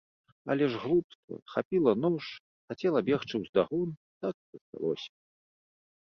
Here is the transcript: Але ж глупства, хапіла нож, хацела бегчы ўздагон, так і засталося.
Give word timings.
Але 0.51 0.67
ж 0.75 0.79
глупства, 0.83 1.35
хапіла 1.55 1.91
нож, 2.05 2.25
хацела 2.71 2.99
бегчы 3.09 3.35
ўздагон, 3.43 3.89
так 4.23 4.35
і 4.39 4.59
засталося. 4.59 5.11